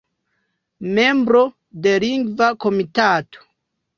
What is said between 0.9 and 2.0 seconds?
Membro de